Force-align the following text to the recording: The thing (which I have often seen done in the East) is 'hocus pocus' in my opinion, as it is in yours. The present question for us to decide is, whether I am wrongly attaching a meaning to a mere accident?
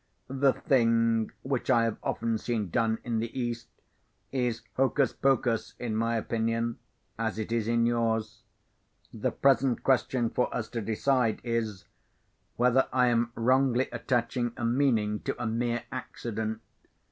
The 0.29 0.53
thing 0.53 1.29
(which 1.43 1.69
I 1.69 1.83
have 1.83 1.97
often 2.01 2.39
seen 2.39 2.71
done 2.71 2.97
in 3.03 3.19
the 3.19 3.39
East) 3.39 3.67
is 4.31 4.63
'hocus 4.73 5.13
pocus' 5.13 5.75
in 5.77 5.95
my 5.95 6.15
opinion, 6.15 6.79
as 7.19 7.37
it 7.37 7.51
is 7.51 7.67
in 7.67 7.85
yours. 7.85 8.41
The 9.13 9.29
present 9.31 9.83
question 9.83 10.31
for 10.31 10.51
us 10.51 10.69
to 10.69 10.81
decide 10.81 11.39
is, 11.43 11.85
whether 12.55 12.87
I 12.91 13.09
am 13.09 13.31
wrongly 13.35 13.89
attaching 13.91 14.53
a 14.57 14.65
meaning 14.65 15.19
to 15.19 15.39
a 15.39 15.45
mere 15.45 15.83
accident? 15.91 16.61